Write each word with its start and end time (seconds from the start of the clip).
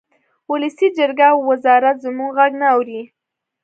ولسي 0.51 0.87
جرګه 0.97 1.27
او 1.33 1.37
وزارت 1.49 1.97
زموږ 2.05 2.31
غږ 2.37 2.51
نه 2.61 2.67
اوري 2.73 3.01